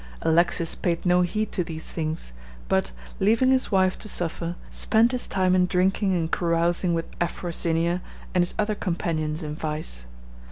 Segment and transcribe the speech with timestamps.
[0.23, 2.33] Alexis paid no heed to these things;
[2.67, 8.01] but, leaving his wife to suffer, spent his time in drinking and carousing with Afrosinia
[8.33, 10.05] and his other companions in vice.